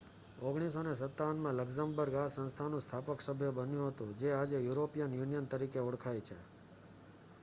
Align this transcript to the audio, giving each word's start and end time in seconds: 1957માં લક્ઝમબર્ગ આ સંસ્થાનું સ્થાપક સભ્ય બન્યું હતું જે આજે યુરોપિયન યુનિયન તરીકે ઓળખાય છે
1957માં 0.41 1.57
લક્ઝમબર્ગ 1.57 2.15
આ 2.15 2.31
સંસ્થાનું 2.35 2.83
સ્થાપક 2.83 3.25
સભ્ય 3.25 3.51
બન્યું 3.53 3.91
હતું 3.91 4.15
જે 4.19 4.33
આજે 4.37 4.63
યુરોપિયન 4.63 5.17
યુનિયન 5.19 5.51
તરીકે 5.51 5.79
ઓળખાય 5.83 6.25
છે 6.25 6.39